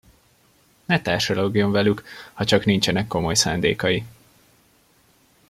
[0.85, 4.05] Ne társalogjon velük, hacsak nincsenek komoly szándékai.